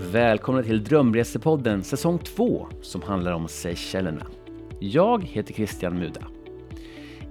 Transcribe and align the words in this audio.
Välkomna 0.00 0.62
till 0.62 0.84
Drömresepodden 0.84 1.84
säsong 1.84 2.18
2 2.18 2.66
som 2.82 3.02
handlar 3.02 3.32
om 3.32 3.48
Seychellerna. 3.48 4.26
Jag 4.78 5.24
heter 5.24 5.54
Christian 5.54 5.98
Muda. 5.98 6.20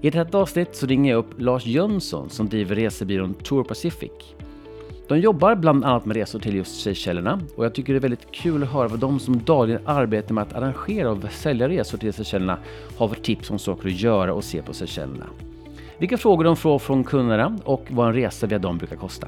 I 0.02 0.10
detta 0.10 0.38
avsnitt 0.38 0.76
så 0.76 0.86
ringer 0.86 1.12
jag 1.12 1.20
upp 1.20 1.40
Lars 1.42 1.66
Jönsson 1.66 2.30
som 2.30 2.50
driver 2.50 2.76
resebyrån 2.76 3.34
Tour 3.34 3.64
Pacific. 3.64 4.12
De 5.08 5.20
jobbar 5.20 5.56
bland 5.56 5.86
annat 5.86 6.06
med 6.06 6.18
resor 6.18 6.40
till 6.40 6.56
just 6.56 6.82
Seychellerna 6.82 7.42
och 7.56 7.66
jag 7.66 7.74
tycker 7.74 7.94
det 7.94 8.00
är 8.00 8.02
väldigt 8.02 8.32
kul 8.32 8.64
att 8.64 8.72
höra 8.72 8.88
vad 8.88 9.00
de 9.00 9.20
som 9.20 9.44
dagligen 9.44 9.82
arbetar 9.86 10.34
med 10.34 10.42
att 10.42 10.54
arrangera 10.54 11.12
och 11.12 11.32
sälja 11.32 11.70
resor 11.70 11.98
till 11.98 12.14
Seychellerna 12.14 12.58
har 12.98 13.08
för 13.08 13.16
tips 13.16 13.52
om 13.52 13.60
saker 13.60 13.88
att 13.88 14.02
göra 14.02 14.34
och 14.34 14.44
se 14.44 14.62
på 14.62 14.74
Seychellerna. 14.74 15.26
Vilka 15.98 16.18
frågor 16.18 16.44
de 16.44 16.56
får 16.56 16.80
från 16.80 17.04
kunderna 17.04 17.60
och 17.64 17.86
vad 17.90 18.08
en 18.08 18.14
resa 18.14 18.48
via 18.48 18.60
dem 18.60 18.78
brukar 18.78 18.96
kosta. 18.96 19.28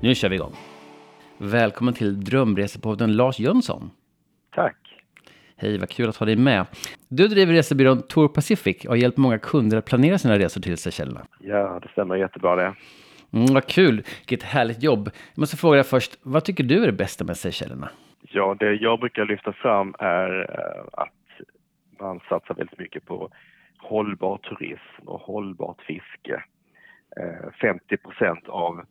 Nu 0.00 0.14
kör 0.14 0.28
vi 0.28 0.36
igång! 0.36 0.52
Välkommen 1.44 1.94
till 1.94 2.24
Drömresepodden 2.24 3.16
Lars 3.16 3.38
Jönsson. 3.38 3.90
Tack. 4.54 4.76
Hej, 5.56 5.78
vad 5.78 5.88
kul 5.88 6.08
att 6.08 6.16
ha 6.16 6.26
dig 6.26 6.36
med. 6.36 6.66
Du 7.08 7.28
driver 7.28 7.52
resebyrån 7.52 8.02
Tour 8.02 8.28
Pacific 8.28 8.84
och 8.84 8.90
har 8.90 8.96
hjälpt 8.96 9.18
många 9.18 9.38
kunder 9.38 9.76
att 9.78 9.84
planera 9.84 10.18
sina 10.18 10.38
resor 10.38 10.60
till 10.60 10.78
Seychellerna. 10.78 11.26
Ja, 11.40 11.80
det 11.82 11.88
stämmer 11.88 12.16
jättebra 12.16 12.56
det. 12.56 12.74
Mm, 13.32 13.54
vad 13.54 13.66
kul, 13.66 14.02
vilket 14.18 14.42
härligt 14.42 14.82
jobb. 14.82 15.10
Jag 15.34 15.38
måste 15.38 15.56
fråga 15.56 15.76
dig 15.76 15.84
först, 15.84 16.18
vad 16.22 16.44
tycker 16.44 16.64
du 16.64 16.82
är 16.82 16.86
det 16.86 16.92
bästa 16.92 17.24
med 17.24 17.36
Seychellerna? 17.36 17.90
Ja, 18.20 18.56
det 18.58 18.72
jag 18.72 19.00
brukar 19.00 19.24
lyfta 19.24 19.52
fram 19.52 19.94
är 19.98 20.40
eh, 20.40 20.84
att 20.92 21.46
man 22.00 22.20
satsar 22.28 22.54
väldigt 22.54 22.78
mycket 22.78 23.06
på 23.06 23.30
hållbar 23.78 24.38
turism 24.38 25.08
och 25.08 25.20
hållbart 25.20 25.82
fiske. 25.82 26.42
50 27.60 27.94
eh, 27.94 27.96
procent 27.96 28.48
av 28.48 28.84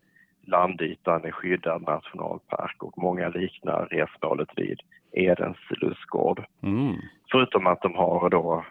landytan 0.51 1.25
är 1.25 1.31
skyddad 1.31 1.81
nationalpark 1.81 2.83
och 2.83 2.97
många 2.97 3.29
liknar 3.29 3.85
resmålet 3.85 4.49
vid 4.55 4.79
Edens 5.11 5.57
lustgård. 5.69 6.43
Mm. 6.63 6.95
Förutom 7.31 7.67
att 7.67 7.81
de 7.81 7.95
har 7.95 8.29
då 8.29 8.65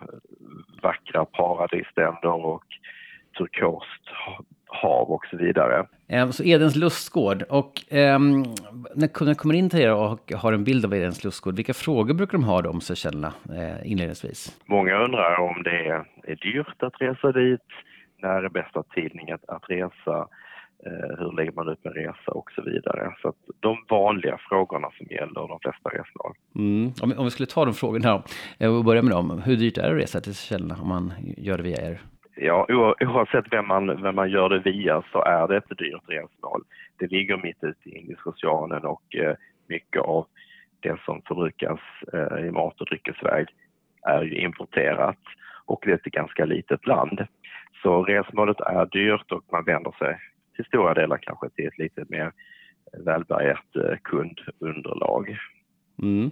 vackra 0.83 1.25
paradisständer 1.25 2.47
och 2.47 2.65
turkost 3.39 4.03
hav 4.67 5.11
och 5.11 5.27
så 5.31 5.37
vidare. 5.37 5.87
Ehm, 6.09 6.33
så 6.33 6.45
Edens 6.45 6.77
lustgård. 6.77 7.43
Och 7.43 7.73
um, 7.91 8.45
när 8.95 9.09
kunden 9.09 9.35
kommer 9.35 9.55
in 9.55 9.71
till 9.71 9.81
er 9.81 9.95
och 9.95 10.33
har 10.33 10.53
en 10.53 10.65
bild 10.65 10.85
av 10.85 10.95
Edens 10.95 11.25
lustgård, 11.25 11.57
vilka 11.57 11.75
frågor 11.75 12.15
brukar 12.15 12.33
de 12.33 12.45
ha 12.45 12.69
om 12.69 12.81
Seychellerna 12.81 13.33
eh, 13.49 13.93
inledningsvis? 13.93 14.61
Många 14.67 15.05
undrar 15.05 15.41
om 15.41 15.63
det 15.63 15.87
är, 15.87 16.05
är 16.23 16.37
dyrt 16.37 16.83
att 16.83 17.01
resa 17.01 17.33
dit, 17.33 17.69
när 18.23 18.43
är 18.43 18.49
bästa 18.49 18.83
tidningen 18.83 19.35
att, 19.35 19.49
att 19.49 19.71
resa, 19.71 20.17
Eh, 20.19 20.27
hur 21.19 21.37
lägger 21.37 21.53
man 21.53 21.69
upp 21.69 21.87
en 21.87 21.93
resa 21.93 22.31
och 22.33 22.51
så 22.53 22.63
vidare. 22.63 23.15
Så 23.23 23.29
att 23.29 23.37
de 23.61 23.85
vanliga 23.89 24.39
frågorna 24.49 24.89
som 24.99 25.07
gäller 25.11 25.49
de 25.49 25.59
flesta 25.63 25.89
resmål. 25.89 26.35
Mm. 26.55 26.93
Om, 27.03 27.19
om 27.19 27.25
vi 27.25 27.31
skulle 27.31 27.47
ta 27.47 27.65
de 27.65 27.75
frågorna 27.75 28.23
eh, 28.59 28.77
och 28.77 28.85
börja 28.85 29.03
med 29.03 29.13
dem. 29.13 29.43
Hur 29.45 29.57
dyrt 29.57 29.79
är 29.79 29.83
det 29.83 29.91
att 29.91 30.03
resa 30.03 30.21
till 30.21 30.35
Seychellerna 30.35 30.77
om 30.83 30.89
man 30.89 31.13
gör 31.37 31.57
det 31.57 31.63
via 31.63 31.91
er? 31.91 32.01
Ja, 32.37 32.67
oavsett 33.01 33.45
vem 33.51 33.69
man, 33.69 34.03
vem 34.03 34.15
man 34.15 34.31
gör 34.31 34.49
det 34.49 34.59
via 34.59 35.03
så 35.13 35.23
är 35.23 35.49
det 35.49 35.57
ett 35.57 35.79
dyrt 35.79 36.03
resmål. 36.07 36.65
Det 36.99 37.11
ligger 37.11 37.37
mitt 37.37 37.65
ute 37.65 37.89
i 37.89 37.99
Indiska 37.99 38.31
oceanen 38.31 38.85
och 38.85 39.17
eh, 39.17 39.35
mycket 39.69 40.03
av 40.03 40.27
det 40.81 41.01
som 41.05 41.23
förbrukas 41.23 41.81
i 42.47 42.51
mat 42.51 42.81
och 42.81 42.87
dryckesväg 42.87 43.47
är 44.03 44.23
ju 44.23 44.39
importerat 44.39 45.19
och 45.65 45.83
det 45.85 45.91
är 45.91 45.95
ett 45.95 46.03
ganska 46.03 46.45
litet 46.45 46.87
land. 46.87 47.27
Så 47.83 48.05
resmålet 48.05 48.61
är 48.61 48.87
dyrt 48.87 49.33
och 49.33 49.45
man 49.53 49.65
vänder 49.65 49.95
sig 49.99 50.19
till 50.61 50.69
stora 50.69 50.95
delar 50.95 51.19
kanske 51.23 51.49
till 51.51 51.67
ett 51.67 51.79
lite 51.79 52.05
mer 52.09 52.33
välbärgat 53.05 53.77
eh, 53.77 53.97
kundunderlag. 54.03 55.39
Mm. 56.03 56.31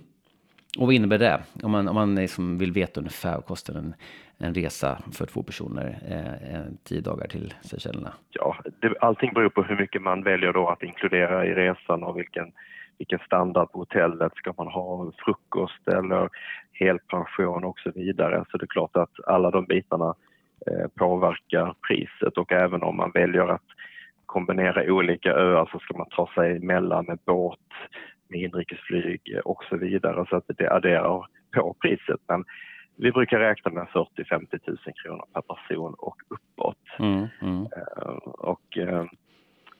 Och 0.78 0.86
vad 0.86 0.94
innebär 0.94 1.18
det? 1.18 1.40
Om 1.62 1.70
man, 1.70 1.88
om 1.88 1.94
man 1.94 2.14
liksom 2.14 2.58
vill 2.58 2.72
veta 2.72 3.00
ungefär 3.00 3.34
vad 3.34 3.44
kostar 3.44 3.74
en, 3.74 3.94
en 4.38 4.54
resa 4.54 4.98
för 5.12 5.26
två 5.26 5.42
personer 5.42 5.98
eh, 6.10 6.72
tio 6.84 7.00
dagar 7.00 7.26
till 7.26 7.54
Seychellerna? 7.60 8.12
Ja, 8.30 8.56
det, 8.80 8.98
allting 9.00 9.32
beror 9.34 9.48
på 9.48 9.62
hur 9.62 9.76
mycket 9.76 10.02
man 10.02 10.22
väljer 10.22 10.52
då 10.52 10.68
att 10.68 10.82
inkludera 10.82 11.46
i 11.46 11.54
resan 11.54 12.02
och 12.02 12.18
vilken, 12.18 12.52
vilken 12.98 13.18
standard 13.18 13.72
på 13.72 13.78
hotellet. 13.78 14.32
Ska 14.34 14.54
man 14.56 14.68
ha 14.68 15.12
frukost 15.24 15.88
eller 15.88 16.28
helpension 16.72 17.64
och 17.64 17.78
så 17.78 17.90
vidare? 17.90 18.44
Så 18.50 18.58
det 18.58 18.64
är 18.64 18.66
klart 18.66 18.96
att 18.96 19.12
alla 19.26 19.50
de 19.50 19.64
bitarna 19.64 20.14
eh, 20.66 20.88
påverkar 20.94 21.74
priset 21.88 22.38
och 22.38 22.52
även 22.52 22.82
om 22.82 22.96
man 22.96 23.10
väljer 23.14 23.48
att 23.48 23.68
kombinera 24.28 24.92
olika 24.92 25.32
öar 25.32 25.68
så 25.72 25.78
ska 25.78 25.98
man 25.98 26.08
ta 26.10 26.30
sig 26.34 26.56
emellan 26.56 27.04
med 27.08 27.18
båt, 27.26 27.58
med 28.28 28.40
inrikesflyg 28.40 29.20
och 29.44 29.64
så 29.64 29.76
vidare 29.76 30.26
så 30.30 30.36
att 30.36 30.44
det 30.58 30.70
adderar 30.70 31.26
på 31.54 31.74
priset. 31.82 32.20
Men 32.28 32.44
vi 32.96 33.12
brukar 33.12 33.38
räkna 33.38 33.70
med 33.72 33.86
40-50 33.86 34.60
000 34.66 34.78
kronor 35.04 35.24
per 35.32 35.40
person 35.40 35.94
och 35.98 36.16
uppåt. 36.28 36.84
Mm, 36.98 37.26
mm. 37.42 37.62
Uh, 37.62 38.16
och 38.38 38.76
uh, 38.76 39.04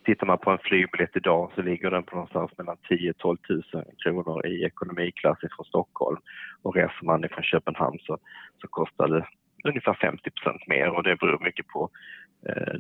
tittar 0.05 0.27
man 0.27 0.39
på 0.39 0.51
en 0.51 0.59
flygbiljett 0.59 1.17
idag 1.17 1.53
så 1.55 1.63
ligger 1.63 1.91
den 1.91 2.03
på 2.03 2.15
någonstans 2.15 2.51
mellan 2.59 2.77
10 2.89 3.13
12 3.13 3.39
000 3.49 3.63
kronor 4.05 4.47
i 4.47 4.65
ekonomiklass 4.65 5.39
från 5.41 5.65
Stockholm. 5.65 6.21
Och 6.63 6.75
reser 6.77 7.05
man 7.05 7.25
ifrån 7.25 7.43
Köpenhamn 7.43 7.99
så, 8.01 8.19
så 8.61 8.69
kostar 8.69 9.09
det 9.09 9.27
ungefär 9.65 9.95
50% 9.95 10.59
mer 10.67 10.89
och 10.89 11.03
det 11.03 11.17
beror 11.17 11.45
mycket 11.45 11.67
på 11.67 11.91
uh, 12.49 12.75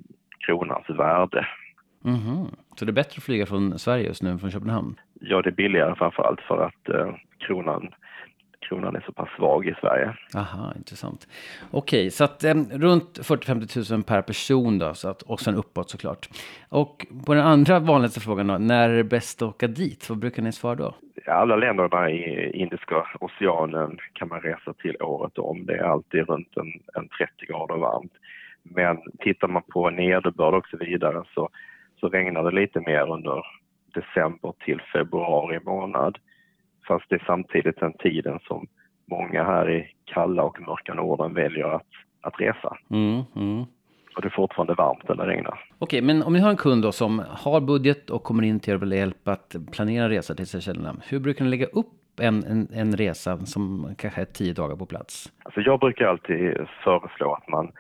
kronans 0.48 0.90
värde. 0.90 1.46
Mm 2.04 2.18
-hmm. 2.18 2.46
Så 2.76 2.84
det 2.84 2.90
är 2.90 3.00
bättre 3.02 3.18
att 3.18 3.24
flyga 3.24 3.46
från 3.46 3.78
Sverige 3.78 4.06
just 4.06 4.22
nu 4.22 4.30
än 4.30 4.38
från 4.38 4.50
Köpenhamn? 4.50 5.00
Ja, 5.20 5.42
det 5.42 5.48
är 5.48 5.52
billigare 5.52 5.94
framför 5.94 6.22
allt 6.22 6.40
för 6.40 6.66
att 6.66 6.88
eh, 6.88 7.14
kronan 7.38 7.88
kronan 8.68 8.96
är 8.96 9.00
så 9.00 9.12
pass 9.12 9.28
svag 9.36 9.66
i 9.66 9.74
Sverige. 9.80 10.14
Aha, 10.34 10.72
intressant. 10.76 11.28
Okej, 11.70 12.10
så 12.10 12.24
att 12.24 12.44
eh, 12.44 12.54
runt 12.70 13.18
40-50 13.18 13.92
000 13.92 14.02
per 14.02 14.22
person 14.22 14.78
då, 14.78 14.94
så 14.94 15.08
att, 15.08 15.22
och 15.22 15.40
sen 15.40 15.54
uppåt 15.54 15.90
såklart. 15.90 16.28
Och 16.68 17.06
på 17.26 17.34
den 17.34 17.46
andra 17.46 17.78
vanligaste 17.78 18.20
frågan 18.20 18.46
då, 18.46 18.58
när 18.58 18.90
är 18.90 18.96
det 18.96 19.04
bäst 19.04 19.42
att 19.42 19.48
åka 19.48 19.66
dit? 19.66 20.08
Vad 20.08 20.18
brukar 20.18 20.42
ni 20.42 20.52
svara 20.52 20.74
då? 20.74 20.94
Alla 21.26 21.56
länderna 21.56 22.10
i 22.10 22.50
Indiska 22.54 23.06
oceanen 23.20 23.98
kan 24.12 24.28
man 24.28 24.40
resa 24.40 24.72
till 24.72 24.96
året 25.02 25.38
om. 25.38 25.66
Det 25.66 25.76
är 25.76 25.82
alltid 25.82 26.28
runt 26.28 26.56
en, 26.56 26.72
en 26.94 27.08
30 27.08 27.46
grader 27.46 27.76
varmt. 27.76 28.12
Men 28.70 28.98
tittar 29.18 29.48
man 29.48 29.62
på 29.62 29.90
nederbörd 29.90 30.54
och 30.54 30.66
så 30.66 30.76
vidare 30.76 31.22
så, 31.34 31.48
så 32.00 32.08
regnar 32.08 32.44
det 32.44 32.60
lite 32.60 32.80
mer 32.80 33.12
under 33.12 33.44
december 33.94 34.52
till 34.64 34.80
februari 34.92 35.60
månad. 35.64 36.18
Fast 36.88 37.04
det 37.08 37.14
är 37.14 37.24
samtidigt 37.26 37.80
den 37.80 37.92
tiden 37.92 38.38
som 38.42 38.66
många 39.10 39.44
här 39.44 39.70
i 39.70 39.90
kalla 40.04 40.42
och 40.42 40.60
mörka 40.60 40.94
Norden 40.94 41.34
väljer 41.34 41.74
att, 41.74 41.86
att 42.20 42.40
resa. 42.40 42.76
Mm, 42.90 43.22
mm. 43.36 43.64
Och 44.16 44.22
det 44.22 44.28
är 44.28 44.36
fortfarande 44.36 44.74
varmt 44.74 45.10
eller 45.10 45.26
regnar. 45.26 45.64
Okej, 45.78 46.02
men 46.02 46.22
om 46.22 46.32
ni 46.32 46.38
har 46.38 46.50
en 46.50 46.56
kund 46.56 46.82
då 46.82 46.92
som 46.92 47.22
har 47.28 47.60
budget 47.60 48.10
och 48.10 48.22
kommer 48.22 48.42
in 48.42 48.60
till 48.60 48.70
er 48.70 48.76
och 48.76 48.82
vill 48.82 48.92
hjälp 48.92 49.28
att 49.28 49.56
planera 49.72 50.08
resa 50.08 50.34
till 50.34 50.46
Seychellerna. 50.46 50.96
Hur 51.08 51.20
brukar 51.20 51.44
ni 51.44 51.50
lägga 51.50 51.66
upp 51.66 52.20
en, 52.20 52.44
en, 52.44 52.68
en 52.74 52.96
resa 52.96 53.38
som 53.38 53.94
kanske 53.98 54.20
är 54.20 54.24
tio 54.24 54.52
dagar 54.52 54.76
på 54.76 54.86
plats? 54.86 55.32
Alltså 55.42 55.60
jag 55.60 55.80
brukar 55.80 56.06
alltid 56.06 56.56
föreslå 56.84 57.34
att 57.34 57.48
man 57.48 57.72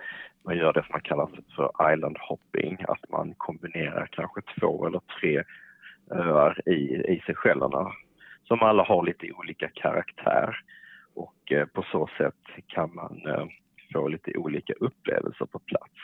man 0.44 0.56
gör 0.56 0.72
det 0.72 0.82
som 0.82 0.92
man 0.92 1.00
kallar 1.00 1.28
för 1.56 1.92
island 1.92 2.16
hopping, 2.20 2.78
att 2.88 3.10
man 3.10 3.34
kombinerar 3.36 4.08
kanske 4.12 4.40
två 4.60 4.86
eller 4.86 5.00
tre 5.20 5.42
öar 6.10 6.68
i, 6.68 6.94
i 6.94 7.22
Seychellerna 7.26 7.92
som 8.44 8.62
alla 8.62 8.82
har 8.82 9.02
lite 9.02 9.32
olika 9.32 9.68
karaktär 9.68 10.56
och 11.14 11.52
eh, 11.52 11.66
på 11.66 11.84
så 11.92 12.08
sätt 12.18 12.64
kan 12.66 12.94
man 12.94 13.22
eh, 13.26 13.46
få 13.92 14.08
lite 14.08 14.38
olika 14.38 14.72
upplevelser 14.72 15.46
på 15.46 15.58
plats 15.58 15.94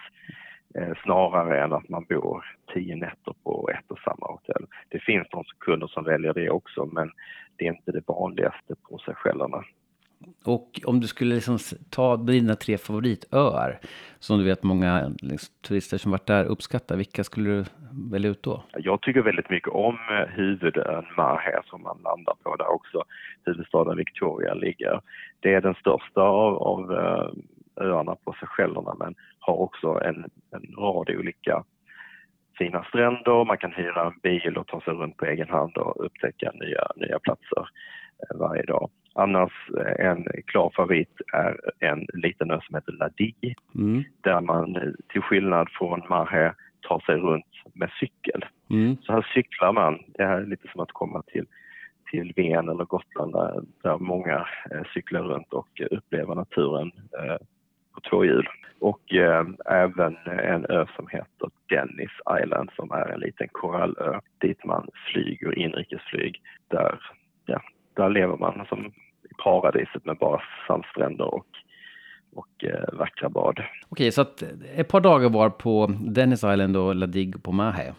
eh, 0.74 0.92
snarare 1.04 1.64
än 1.64 1.72
att 1.72 1.88
man 1.88 2.04
bor 2.04 2.44
tio 2.74 2.96
nätter 2.96 3.34
på 3.44 3.70
ett 3.72 3.90
och 3.90 3.98
samma 3.98 4.26
hotell. 4.26 4.66
Det 4.88 4.98
finns 4.98 5.28
de 5.30 5.44
kunder 5.60 5.86
som 5.86 6.04
väljer 6.04 6.34
det 6.34 6.50
också 6.50 6.86
men 6.86 7.10
det 7.56 7.64
är 7.64 7.72
inte 7.72 7.92
det 7.92 8.08
vanligaste 8.08 8.74
på 8.88 8.98
Seychellerna. 8.98 9.64
Och 10.44 10.80
om 10.84 11.00
du 11.00 11.06
skulle 11.06 11.34
liksom 11.34 11.58
ta 11.90 12.16
dina 12.16 12.54
tre 12.54 12.78
favoritöar, 12.78 13.78
som 14.18 14.38
du 14.38 14.44
vet 14.44 14.62
många 14.62 15.12
liksom, 15.22 15.54
turister 15.68 15.98
som 15.98 16.10
varit 16.10 16.26
där 16.26 16.44
uppskattar, 16.44 16.96
vilka 16.96 17.24
skulle 17.24 17.50
du 17.50 17.64
välja 18.10 18.30
ut 18.30 18.42
då? 18.42 18.62
Jag 18.78 19.02
tycker 19.02 19.22
väldigt 19.22 19.50
mycket 19.50 19.68
om 19.68 19.94
eh, 19.94 20.28
huvudön 20.28 21.04
Mahe 21.16 21.62
som 21.64 21.82
man 21.82 21.98
landar 22.04 22.34
på 22.42 22.56
där 22.56 22.74
också 22.74 23.04
huvudstaden 23.44 23.96
Victoria 23.96 24.54
ligger. 24.54 25.00
Det 25.40 25.54
är 25.54 25.60
den 25.60 25.74
största 25.74 26.20
av, 26.20 26.54
av 26.54 26.92
eh, 26.92 27.30
öarna 27.84 28.16
på 28.24 28.36
Seychellerna 28.40 28.94
men 28.98 29.14
har 29.38 29.54
också 29.54 30.00
en, 30.04 30.24
en 30.50 30.74
rad 30.78 31.10
olika 31.10 31.64
fina 32.58 32.84
stränder, 32.84 33.44
man 33.44 33.58
kan 33.58 33.72
hyra 33.72 34.06
en 34.06 34.18
bil 34.22 34.56
och 34.56 34.66
ta 34.66 34.80
sig 34.80 34.94
runt 34.94 35.16
på 35.16 35.26
egen 35.26 35.48
hand 35.48 35.76
och 35.76 36.04
upptäcka 36.04 36.52
nya, 36.54 36.86
nya 36.96 37.18
platser 37.18 37.68
eh, 38.22 38.38
varje 38.38 38.62
dag. 38.62 38.90
Annars 39.14 39.52
eh, 39.78 40.06
en 40.06 40.26
klar 40.46 40.72
favorit 40.76 41.20
är 41.32 41.56
en 41.80 42.06
liten 42.12 42.50
ö 42.50 42.60
som 42.62 42.74
heter 42.74 42.92
Ladi 42.92 43.34
mm. 43.74 44.04
där 44.20 44.40
man 44.40 44.76
eh, 44.76 44.82
till 45.08 45.22
skillnad 45.22 45.68
från 45.70 46.02
Mahe 46.08 46.54
tar 46.88 47.00
sig 47.00 47.16
runt 47.16 47.46
med 47.72 47.90
cykel. 48.00 48.44
Mm. 48.70 48.96
Så 49.02 49.12
här 49.12 49.26
cyklar 49.34 49.72
man. 49.72 49.98
Det 50.06 50.24
här 50.24 50.40
är 50.40 50.46
lite 50.46 50.68
som 50.72 50.80
att 50.80 50.92
komma 50.92 51.22
till, 51.22 51.46
till 52.10 52.32
Ven 52.36 52.68
eller 52.68 52.84
Gotland 52.84 53.32
där, 53.32 53.62
där 53.82 53.98
många 53.98 54.46
eh, 54.70 54.82
cyklar 54.94 55.22
runt 55.22 55.52
och 55.52 55.80
upplever 55.90 56.34
naturen 56.34 56.92
eh, 57.18 57.36
på 57.94 58.00
två 58.10 58.24
hjul. 58.24 58.48
Och 58.80 59.14
eh, 59.14 59.46
även 59.66 60.16
en 60.26 60.66
ö 60.68 60.86
som 60.96 61.08
heter 61.08 61.50
Dennis 61.68 62.42
Island 62.42 62.70
som 62.76 62.90
är 62.90 63.08
en 63.08 63.20
liten 63.20 63.48
korallö 63.52 64.20
dit 64.38 64.64
man 64.64 64.88
flyger 65.12 65.58
inrikesflyg. 65.58 66.42
Där, 66.68 67.00
ja, 67.46 67.60
där 67.94 68.08
lever 68.08 68.36
man 68.36 68.66
som 68.68 68.92
paradiset 69.38 70.04
med 70.04 70.16
bara 70.16 70.42
sandstränder 70.66 71.34
och 71.34 71.46
och 72.34 72.64
eh, 72.64 72.98
vackra 72.98 73.28
bad. 73.28 73.62
Okej, 73.88 74.12
så 74.12 74.20
att 74.20 74.42
ett 74.76 74.88
par 74.88 75.00
dagar 75.00 75.28
var 75.28 75.50
på 75.50 75.90
Dennis 76.00 76.44
Island 76.44 76.76
och 76.76 76.94
La 76.94 77.06
Digue 77.06 77.40
på 77.40 77.52
Mahe. 77.52 77.94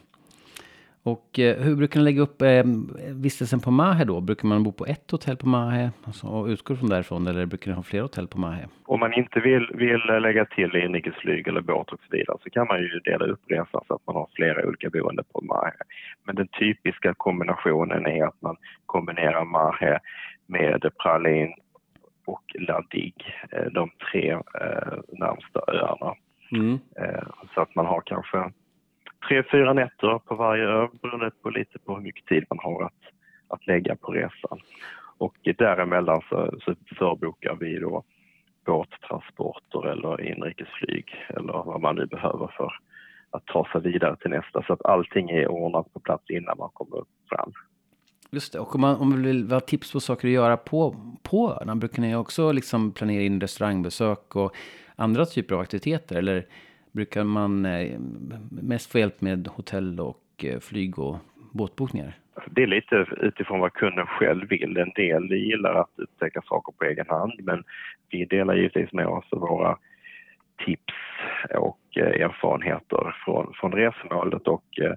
Och 1.03 1.39
eh, 1.39 1.57
hur 1.63 1.75
brukar 1.75 1.99
ni 1.99 2.03
lägga 2.03 2.21
upp 2.21 2.41
eh, 2.41 2.63
vistelsen 3.09 3.59
på 3.59 3.71
Mahe 3.71 4.05
då? 4.05 4.21
Brukar 4.21 4.47
man 4.47 4.63
bo 4.63 4.71
på 4.71 4.85
ett 4.85 5.11
hotell 5.11 5.37
på 5.37 5.47
Mahe 5.47 5.91
alltså, 6.03 6.27
och 6.27 6.47
utgå 6.47 6.75
från 6.75 6.89
därifrån 6.89 7.27
eller 7.27 7.45
brukar 7.45 7.71
ni 7.71 7.75
ha 7.75 7.83
fler 7.83 8.01
hotell 8.01 8.27
på 8.27 8.39
Mahe? 8.39 8.65
Om 8.85 8.99
man 8.99 9.13
inte 9.13 9.39
vill, 9.39 9.67
vill 9.73 10.01
lägga 10.21 10.45
till 10.45 10.75
inrikesflyg 10.75 11.47
eller 11.47 11.61
båt 11.61 11.91
och 11.91 11.99
så 11.99 12.17
vidare 12.17 12.37
så 12.43 12.49
kan 12.49 12.67
man 12.67 12.79
ju 12.79 12.99
dela 12.99 13.25
upp 13.25 13.41
resan 13.47 13.81
så 13.87 13.93
att 13.93 14.07
man 14.07 14.15
har 14.15 14.27
flera 14.35 14.67
olika 14.67 14.89
boenden 14.89 15.25
på 15.33 15.41
Mahe. 15.41 15.73
Men 16.23 16.35
den 16.35 16.47
typiska 16.47 17.13
kombinationen 17.17 18.05
är 18.05 18.25
att 18.25 18.41
man 18.41 18.55
kombinerar 18.85 19.45
Mahe 19.45 19.99
med 20.45 20.91
Pralin 21.03 21.53
och 22.25 22.43
La 22.59 22.83
Digue, 22.91 23.33
eh, 23.51 23.65
de 23.71 23.91
tre 24.11 24.31
eh, 24.31 24.97
närmsta 25.07 25.61
öarna. 25.67 26.15
Mm. 26.51 26.79
Eh, 26.95 27.27
så 27.53 27.61
att 27.61 27.75
man 27.75 27.85
har 27.85 28.01
kanske 28.01 28.51
tre, 29.27 29.43
fyra 29.51 29.73
nätter 29.73 30.19
på 30.19 30.35
varje 30.35 30.63
ö 30.63 30.87
beroende 31.01 31.31
på 31.41 31.49
lite 31.49 31.79
på 31.79 31.95
hur 31.95 32.01
mycket 32.01 32.25
tid 32.25 32.45
man 32.49 32.59
har 32.59 32.83
att, 32.83 33.01
att 33.47 33.67
lägga 33.67 33.95
på 33.95 34.11
resan. 34.11 34.59
Och 35.17 35.35
däremellan 35.57 36.21
så, 36.29 36.59
så 36.61 36.75
förbokar 36.97 37.55
vi 37.55 37.79
då 37.79 38.03
båttransporter 38.65 39.87
eller 39.87 40.21
inrikesflyg 40.21 41.15
eller 41.29 41.53
vad 41.53 41.81
man 41.81 41.95
nu 41.95 42.05
behöver 42.05 42.47
för 42.57 42.73
att 43.31 43.45
ta 43.45 43.67
sig 43.71 43.81
vidare 43.81 44.15
till 44.15 44.29
nästa 44.29 44.63
så 44.63 44.73
att 44.73 44.85
allting 44.85 45.29
är 45.29 45.47
ordnat 45.47 45.93
på 45.93 45.99
plats 45.99 46.29
innan 46.29 46.57
man 46.57 46.69
kommer. 46.73 46.84
Just 48.35 48.53
det, 48.53 48.59
och 48.59 48.75
om 48.75 48.81
man, 48.81 48.95
om 48.95 49.09
man 49.09 49.23
vill 49.23 49.51
ha 49.51 49.59
tips 49.59 49.91
på 49.91 49.99
saker 49.99 50.27
att 50.27 50.33
göra 50.33 50.57
på, 50.57 50.95
på 51.23 51.51
öarna, 51.51 51.75
brukar 51.75 52.01
ni 52.01 52.15
också 52.15 52.51
liksom 52.51 52.91
planera 52.91 53.21
in 53.21 53.41
restaurangbesök 53.41 54.35
och 54.35 54.55
andra 54.95 55.25
typer 55.25 55.55
av 55.55 55.61
aktiviteter? 55.61 56.15
Eller 56.15 56.45
brukar 56.91 57.23
man 57.23 57.65
eh, 57.65 57.99
mest 58.49 58.91
få 58.91 58.99
hjälp 58.99 59.21
med 59.21 59.47
hotell 59.47 59.99
och 59.99 60.23
eh, 60.43 60.59
flyg 60.59 60.99
och 60.99 61.17
båtbokningar? 61.51 62.17
Alltså, 62.33 62.51
det 62.51 62.63
är 62.63 62.67
lite 62.67 63.05
utifrån 63.21 63.59
vad 63.59 63.73
kunden 63.73 64.05
själv 64.05 64.49
vill. 64.49 64.77
En 64.77 64.91
del 64.95 65.31
gillar 65.31 65.73
att 65.73 65.91
upptäcka 65.95 66.41
saker 66.41 66.73
på 66.77 66.85
egen 66.85 67.05
hand 67.09 67.33
men 67.39 67.63
vi 68.09 68.25
delar 68.25 68.55
givetvis 68.55 68.93
med 68.93 69.07
oss 69.07 69.25
av 69.31 69.39
våra 69.39 69.77
tips 70.65 70.93
och 71.57 71.97
eh, 71.97 72.25
erfarenheter 72.25 73.15
från, 73.25 73.53
från 73.53 73.71
resmålet 73.71 74.47
och 74.47 74.79
eh, 74.81 74.93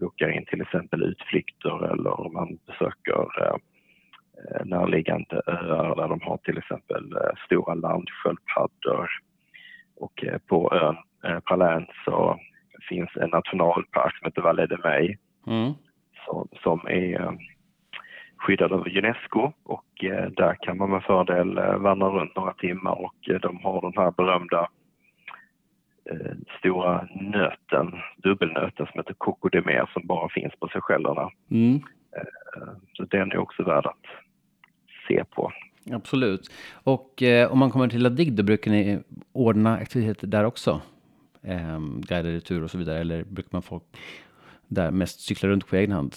bokar 0.00 0.28
in 0.28 0.44
till 0.44 0.60
exempel 0.60 1.02
utflykter 1.02 1.92
eller 1.92 2.32
man 2.32 2.58
besöker 2.66 3.28
närliggande 4.64 5.42
öar 5.46 5.96
där 5.96 6.08
de 6.08 6.20
har 6.20 6.36
till 6.36 6.58
exempel 6.58 7.14
stora 7.46 7.74
landsköldpaddor 7.74 9.08
och 10.02 10.24
eh, 10.24 10.38
på 10.38 10.74
ön 10.74 10.96
eh, 11.24 11.40
Palän 11.40 11.86
så 12.04 12.38
finns 12.88 13.10
en 13.16 13.30
nationalpark 13.30 14.18
som 14.18 14.26
heter 14.26 14.42
Valle 14.42 14.66
de 14.66 14.76
May 14.84 15.16
mm. 15.46 15.72
som, 16.26 16.48
som 16.62 16.80
är 16.86 17.20
eh, 17.20 17.32
skyddad 18.36 18.72
av 18.72 18.86
Unesco 18.86 19.52
och 19.62 19.84
där 20.36 20.56
kan 20.62 20.78
man 20.78 20.90
med 20.90 21.02
fördel 21.02 21.54
vandra 21.78 22.08
runt 22.08 22.36
några 22.36 22.52
timmar 22.52 23.00
och 23.00 23.40
de 23.42 23.60
har 23.62 23.80
den 23.80 23.92
här 23.96 24.10
berömda 24.10 24.68
stora 26.58 27.08
nöten, 27.20 27.92
dubbelnöten 28.16 28.86
som 28.86 29.00
heter 29.00 29.14
Coco 29.14 29.48
de 29.48 29.60
Mer 29.60 29.90
som 29.92 30.06
bara 30.06 30.28
finns 30.28 30.52
på 30.60 30.68
Seychellerna. 30.68 31.30
Mm. 31.50 31.80
Så 32.92 33.04
den 33.04 33.32
är 33.32 33.38
också 33.38 33.62
värd 33.62 33.86
att 33.86 34.06
se 35.08 35.24
på. 35.24 35.52
Absolut. 35.92 36.50
Och 36.72 37.22
eh, 37.22 37.52
om 37.52 37.58
man 37.58 37.70
kommer 37.70 37.88
till 37.88 38.02
Ladig 38.02 38.32
då 38.32 38.42
brukar 38.42 38.70
ni 38.70 39.00
ordna 39.32 39.76
aktiviteter 39.76 40.26
där 40.26 40.44
också? 40.44 40.80
Eh, 41.42 41.80
guidade 41.80 42.40
tur 42.40 42.62
och 42.62 42.70
så 42.70 42.78
vidare. 42.78 42.98
Eller 43.00 43.24
brukar 43.24 43.50
man 43.52 43.62
folk 43.62 43.82
där 44.68 44.90
mest 44.90 45.20
cykla 45.20 45.48
runt 45.48 45.66
på 45.66 45.76
egen 45.76 45.92
hand? 45.92 46.14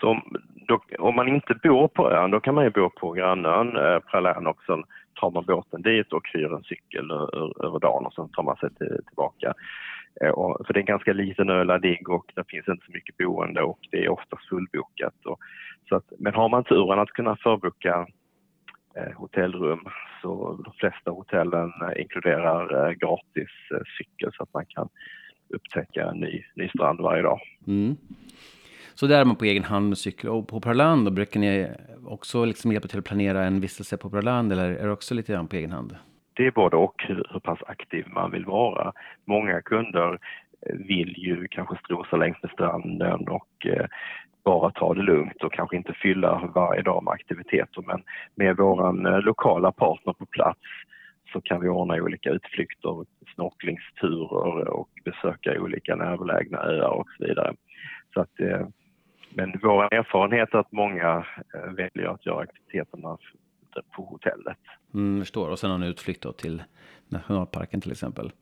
Så 0.00 0.22
då, 0.68 0.80
om 0.98 1.16
man 1.16 1.28
inte 1.28 1.54
bor 1.62 1.88
på 1.88 2.10
ön, 2.10 2.30
då 2.30 2.40
kan 2.40 2.54
man 2.54 2.64
ju 2.64 2.70
bo 2.70 2.90
på 2.90 3.12
grannön 3.12 3.76
eh, 3.76 3.98
Pralän 3.98 4.46
och 4.46 4.62
sen 4.66 4.84
tar 5.20 5.30
man 5.30 5.44
båten 5.44 5.82
dit 5.82 6.12
och 6.12 6.28
hyr 6.34 6.52
en 6.54 6.62
cykel 6.62 7.10
över 7.64 7.78
dagen 7.78 8.06
och 8.06 8.14
sen 8.14 8.28
tar 8.28 8.42
man 8.42 8.56
sig 8.56 8.74
till, 8.74 9.00
tillbaka. 9.08 9.54
Eh, 10.20 10.30
och, 10.30 10.66
för 10.66 10.74
det 10.74 10.78
är 10.78 10.82
en 10.82 10.94
ganska 10.94 11.12
liten 11.12 11.50
ö, 11.50 11.64
Ladig, 11.64 12.08
och 12.08 12.32
det 12.34 12.44
finns 12.48 12.68
inte 12.68 12.86
så 12.86 12.92
mycket 12.92 13.16
boende 13.16 13.62
och 13.62 13.78
det 13.90 14.04
är 14.04 14.08
oftast 14.08 14.48
fullbokat. 14.48 15.26
Och, 15.26 15.38
så 15.88 15.96
att, 15.96 16.12
men 16.18 16.34
har 16.34 16.48
man 16.48 16.64
turen 16.64 16.98
att 16.98 17.10
kunna 17.10 17.36
förboka 17.36 18.06
Eh, 18.98 19.12
hotellrum. 19.16 19.80
Så 20.22 20.60
de 20.64 20.72
flesta 20.72 21.10
hotellen 21.10 21.72
eh, 21.82 22.02
inkluderar 22.02 22.88
eh, 22.88 22.92
gratis 22.92 23.50
eh, 23.70 23.80
cykel 23.98 24.30
så 24.36 24.42
att 24.42 24.54
man 24.54 24.66
kan 24.66 24.88
upptäcka 25.48 26.10
en 26.10 26.20
ny, 26.20 26.44
ny 26.56 26.68
strand 26.68 27.00
varje 27.00 27.22
dag. 27.22 27.40
Mm. 27.66 27.96
Så 29.00 29.06
där 29.06 29.20
är 29.20 29.24
man 29.24 29.36
på 29.36 29.44
egen 29.44 29.64
hand 29.64 29.88
med 29.88 29.98
cykel. 29.98 30.30
Och 30.30 30.48
på 30.48 30.60
Praland 30.60 31.04
då 31.04 31.10
brukar 31.10 31.40
ni 31.40 31.68
också 32.06 32.44
liksom 32.44 32.72
hjälpa 32.72 32.88
till 32.88 32.98
att 32.98 33.04
planera 33.04 33.44
en 33.44 33.60
vistelse 33.60 33.96
på 33.96 34.10
Praland 34.10 34.52
eller 34.52 34.70
är 34.70 34.86
det 34.86 34.92
också 34.92 35.14
lite 35.14 35.32
grann 35.32 35.48
på 35.48 35.56
egen 35.56 35.72
hand? 35.72 35.96
Det 36.34 36.46
är 36.46 36.50
både 36.50 36.76
och 36.76 37.02
hur, 37.08 37.26
hur 37.30 37.40
pass 37.40 37.58
aktiv 37.66 38.06
man 38.08 38.30
vill 38.30 38.44
vara. 38.44 38.92
Många 39.24 39.62
kunder 39.62 40.18
eh, 40.66 40.76
vill 40.76 41.14
ju 41.16 41.48
kanske 41.50 41.76
strosa 41.84 42.16
längs 42.16 42.36
med 42.42 42.50
stranden 42.50 43.28
och 43.28 43.66
eh, 43.66 43.86
bara 44.44 44.70
ta 44.70 44.94
det 44.94 45.02
lugnt 45.02 45.42
och 45.42 45.52
kanske 45.52 45.76
inte 45.76 45.92
fylla 45.92 46.50
varje 46.54 46.82
dag 46.82 47.04
med 47.04 47.12
aktiviteter. 47.12 47.84
Men 47.86 48.02
med 48.34 48.56
vår 48.56 49.08
eh, 49.08 49.20
lokala 49.20 49.72
partner 49.72 50.12
på 50.12 50.26
plats 50.26 50.60
så 51.32 51.40
kan 51.40 51.60
vi 51.60 51.68
ordna 51.68 51.94
olika 51.94 52.30
utflykter, 52.30 53.04
snorklingsturer 53.34 54.68
och 54.68 54.90
besöka 55.04 55.60
olika 55.60 55.96
närbelägna 55.96 56.58
öar 56.58 56.90
och 56.90 57.08
så 57.18 57.24
vidare. 57.24 57.54
Så 58.14 58.20
att, 58.20 58.40
eh, 58.40 58.66
men 59.30 59.60
vår 59.62 59.94
erfarenhet 59.94 60.54
är 60.54 60.58
att 60.58 60.72
många 60.72 61.26
eh, 61.54 61.72
väljer 61.72 62.14
att 62.14 62.26
göra 62.26 62.40
aktiviteterna 62.40 63.18
på 63.96 64.04
hotellet. 64.04 64.58
Mm, 64.94 65.20
förstår. 65.20 65.50
Och 65.50 65.58
sen 65.58 65.70
en 65.70 65.82
utflykt 65.82 66.38
till 66.38 66.62
nationalparken 67.08 67.80
till 67.80 67.92
exempel. 67.92 68.32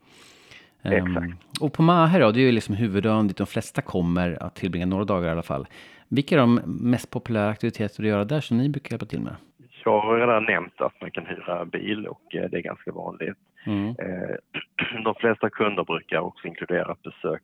Exakt. 0.83 1.17
Um, 1.17 1.35
och 1.61 1.73
på 1.73 1.81
Mahe 1.81 2.19
då, 2.19 2.31
det 2.31 2.39
är 2.39 2.45
ju 2.45 2.51
liksom 2.51 2.75
huvudön 2.75 3.27
dit 3.27 3.37
de 3.37 3.47
flesta 3.47 3.81
kommer 3.81 4.43
att 4.43 4.55
tillbringa 4.55 4.85
några 4.85 5.03
dagar 5.03 5.27
i 5.27 5.31
alla 5.31 5.43
fall. 5.43 5.67
Vilka 6.07 6.35
är 6.35 6.39
de 6.39 6.61
mest 6.65 7.09
populära 7.11 7.49
aktiviteter 7.49 8.03
att 8.03 8.09
göra 8.09 8.23
där 8.23 8.41
som 8.41 8.57
ni 8.57 8.69
brukar 8.69 8.91
hjälpa 8.91 9.05
till 9.05 9.21
med? 9.21 9.35
Jag 9.85 10.01
har 10.01 10.19
redan 10.19 10.43
nämnt 10.43 10.81
att 10.81 11.01
man 11.01 11.11
kan 11.11 11.25
hyra 11.25 11.65
bil 11.65 12.07
och 12.07 12.35
eh, 12.35 12.49
det 12.49 12.57
är 12.57 12.61
ganska 12.61 12.91
vanligt. 12.91 13.37
Mm. 13.65 13.87
Eh, 13.89 14.35
de 15.03 15.15
flesta 15.15 15.49
kunder 15.49 15.83
brukar 15.83 16.19
också 16.19 16.47
inkludera 16.47 16.91
ett 16.91 17.03
besök 17.03 17.43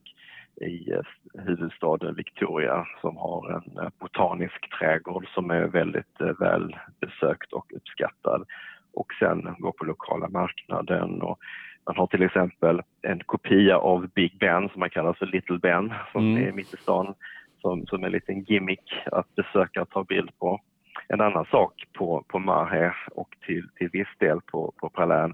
i 0.61 0.91
eh, 0.91 1.01
huvudstaden 1.45 2.15
Victoria 2.15 2.87
som 3.01 3.17
har 3.17 3.51
en 3.51 3.91
botanisk 3.99 4.69
trädgård 4.79 5.27
som 5.33 5.51
är 5.51 5.67
väldigt 5.67 6.21
väl 6.39 6.75
besökt 7.01 7.53
och 7.53 7.73
uppskattad. 7.75 8.45
Och 8.93 9.13
sen 9.19 9.55
gå 9.59 9.71
på 9.71 9.85
lokala 9.85 10.29
marknaden 10.29 11.21
och 11.21 11.39
man 11.85 11.95
har 11.95 12.07
till 12.07 12.23
exempel 12.23 12.81
en 13.01 13.19
kopia 13.19 13.77
av 13.77 14.07
Big 14.07 14.37
Ben 14.39 14.69
som 14.69 14.79
man 14.79 14.89
kallar 14.89 15.13
för 15.13 15.25
Little 15.25 15.57
Ben 15.57 15.93
som 16.11 16.35
mm. 16.35 16.47
är 16.47 16.51
mitt 16.51 16.73
i 16.73 16.77
stan 16.77 17.13
som, 17.61 17.85
som 17.85 18.03
en 18.03 18.11
liten 18.11 18.43
gimmick 18.43 18.93
att 19.05 19.35
besöka 19.35 19.81
och 19.81 19.89
ta 19.89 20.03
bild 20.03 20.37
på. 20.39 20.59
En 21.07 21.21
annan 21.21 21.45
sak 21.45 21.83
på, 21.93 22.23
på 22.27 22.39
Mahe 22.39 22.93
och 23.11 23.35
till, 23.45 23.69
till 23.75 23.89
viss 23.93 24.17
del 24.19 24.41
på, 24.41 24.73
på 24.77 24.89
Pralän 24.89 25.33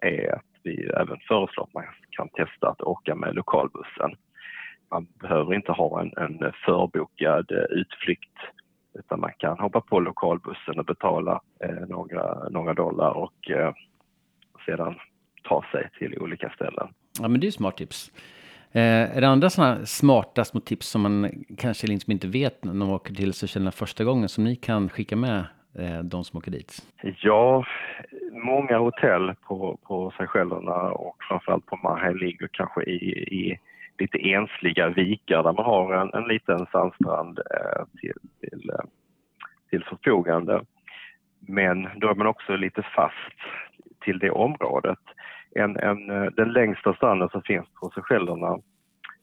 är 0.00 0.34
att 0.34 0.44
vi 0.62 0.84
även 0.84 1.18
föreslår 1.28 1.64
att 1.64 1.74
man 1.74 1.84
kan 2.10 2.28
testa 2.28 2.68
att 2.68 2.82
åka 2.82 3.14
med 3.14 3.34
lokalbussen. 3.34 4.14
Man 4.90 5.06
behöver 5.20 5.54
inte 5.54 5.72
ha 5.72 6.00
en, 6.00 6.12
en 6.16 6.52
förbokad 6.64 7.50
utflykt 7.70 8.38
utan 8.98 9.20
man 9.20 9.32
kan 9.38 9.58
hoppa 9.58 9.80
på 9.80 10.00
lokalbussen 10.00 10.78
och 10.78 10.84
betala 10.84 11.40
eh, 11.64 11.88
några, 11.88 12.48
några 12.48 12.74
dollar 12.74 13.10
och 13.10 13.50
eh, 13.50 13.72
sedan 14.66 14.94
ta 15.42 15.64
sig 15.72 15.90
till 15.98 16.18
olika 16.18 16.50
ställen. 16.50 16.88
Ja 17.20 17.28
men 17.28 17.40
det 17.40 17.46
är 17.46 17.50
smart 17.50 17.76
tips. 17.76 18.12
Eh, 18.72 19.16
är 19.16 19.20
det 19.20 19.28
andra 19.28 19.50
sådana 19.50 19.86
smarta 19.86 20.44
små 20.44 20.60
tips 20.60 20.86
som 20.88 21.02
man 21.02 21.44
kanske 21.58 21.86
liksom 21.86 22.12
inte 22.12 22.28
vet 22.28 22.64
när 22.64 22.74
man 22.74 22.90
åker 22.90 23.14
till 23.14 23.32
Seychellerna 23.32 23.70
första 23.70 24.04
gången 24.04 24.28
som 24.28 24.44
ni 24.44 24.56
kan 24.56 24.88
skicka 24.88 25.16
med 25.16 25.44
eh, 25.78 25.98
de 25.98 26.24
som 26.24 26.38
åker 26.38 26.50
dit? 26.50 26.86
Ja, 27.22 27.64
många 28.32 28.78
hotell 28.78 29.34
på, 29.46 29.78
på 29.82 30.12
Seychellerna 30.18 30.92
och 30.92 31.16
framförallt 31.28 31.66
på 31.66 31.76
Mahe 31.76 32.14
ligger 32.14 32.48
kanske 32.52 32.82
i, 32.82 33.08
i 33.12 33.58
lite 34.00 34.18
ensliga 34.18 34.88
vikar 34.88 35.42
där 35.42 35.52
man 35.52 35.64
har 35.64 35.94
en, 35.94 36.14
en 36.14 36.28
liten 36.28 36.66
sandstrand 36.72 37.38
eh, 37.38 37.84
till, 38.00 38.18
till, 38.40 38.70
eh, 38.70 38.84
deltagande. 39.70 40.64
Men 41.40 41.88
då 41.96 42.08
är 42.08 42.14
man 42.14 42.26
också 42.26 42.56
lite 42.56 42.82
fast 42.82 43.38
till 44.00 44.18
det 44.18 44.30
området. 44.30 44.98
En, 45.54 45.76
en, 45.76 46.10
eh, 46.10 46.30
den 46.36 46.52
längsta 46.52 46.94
stranden 46.94 47.28
som 47.28 47.42
finns 47.42 47.66
på 47.80 47.90
Seychellerna 47.90 48.58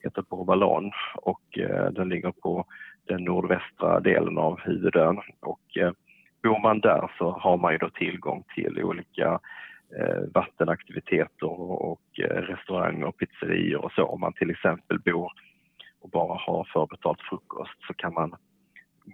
heter 0.04 0.24
Bourbalon 0.30 0.92
och 1.16 1.58
eh, 1.58 1.92
den 1.92 2.10
ligger 2.10 2.32
på 2.32 2.66
den 3.08 3.24
nordvästra 3.24 4.00
delen 4.00 4.38
av 4.38 4.60
huvudön. 4.60 5.20
Och, 5.40 5.78
eh, 5.78 5.92
bor 6.44 6.60
man 6.60 6.80
där 6.80 7.12
så 7.18 7.32
har 7.32 7.58
man 7.58 7.72
ju 7.72 7.78
då 7.78 7.90
tillgång 7.90 8.44
till 8.56 8.84
olika 8.84 9.40
vattenaktiviteter 10.34 11.48
och, 11.82 12.20
eh, 12.20 12.42
restauranger 12.42 13.06
och 13.06 13.18
pizzerior 13.18 13.86
och 13.86 13.92
så. 13.92 14.04
Om 14.04 14.20
man 14.20 14.34
till 14.34 14.50
exempel 14.50 15.00
bor 15.00 15.32
och 16.02 16.10
bara 16.10 16.38
har 16.38 16.70
förbetalt 16.74 17.22
frukost 17.22 17.88
så 17.88 17.94
kan 17.94 18.14
man 18.14 18.36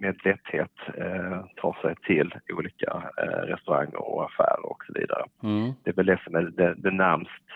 med 0.00 0.20
lätthet 0.24 0.72
eh, 0.94 1.44
ta 1.56 1.76
sig 1.82 1.94
till 2.06 2.34
olika 2.52 3.10
eh, 3.16 3.46
restauranger 3.46 4.08
och 4.08 4.24
affärer 4.24 4.66
och 4.66 4.84
så 4.86 4.92
vidare. 4.92 5.24
Mm. 5.42 5.72
Det 5.84 5.90
är 5.90 5.94
väl 5.94 6.06
det 6.06 6.20
som 6.24 6.34
är 6.34 6.42
det, 6.42 6.74
det 6.76 6.90
närmst 6.90 7.48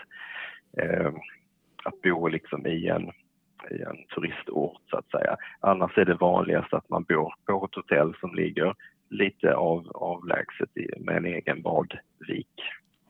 eh, 0.77 1.11
att 1.83 2.01
bo 2.01 2.27
liksom 2.27 2.67
i 2.67 2.87
en, 2.87 3.11
i 3.71 3.81
en 3.81 4.05
turistort 4.15 4.81
så 4.89 4.97
att 4.97 5.11
säga. 5.11 5.37
Annars 5.59 5.97
är 5.97 6.05
det 6.05 6.15
vanligast 6.15 6.73
att 6.73 6.89
man 6.89 7.03
bor 7.03 7.33
på 7.45 7.65
ett 7.65 7.75
hotell 7.75 8.13
som 8.19 8.35
ligger 8.35 8.75
lite 9.09 9.53
av, 9.55 9.91
avlägset 9.95 10.77
i, 10.77 10.99
med 10.99 11.17
en 11.17 11.25
egen 11.25 11.61
badvik. 11.61 12.61